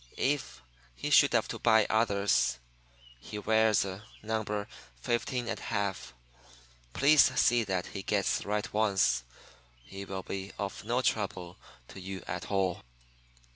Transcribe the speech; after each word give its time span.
If 0.17 0.63
he 0.95 1.11
should 1.11 1.33
have 1.33 1.47
to 1.49 1.59
buy 1.59 1.85
others, 1.87 2.57
he 3.19 3.37
wears 3.37 3.85
a 3.85 4.03
number 4.23 4.67
15½. 5.05 6.13
Please 6.93 7.21
see 7.39 7.63
that 7.65 7.85
he 7.85 8.01
gets 8.01 8.39
the 8.39 8.47
right 8.47 8.73
ones. 8.73 9.23
He 9.85 10.03
will 10.05 10.23
be 10.23 10.53
no 10.83 11.03
trouble 11.03 11.57
to 11.89 11.99
you 12.01 12.23
at 12.27 12.49
all. 12.49 12.81